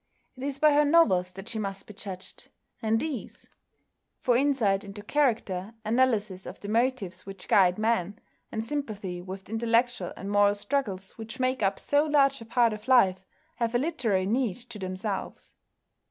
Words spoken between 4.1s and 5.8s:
for insight into character,